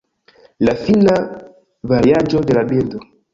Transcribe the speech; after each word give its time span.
La 0.67 0.73
fina 0.85 1.13
variaĵo 1.93 2.43
de 2.49 2.59
la 2.61 2.65
bildo. 2.73 3.05